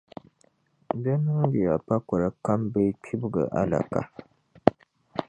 [1.03, 4.01] Di niŋdiya pakoli kam bee kpibiga alaka.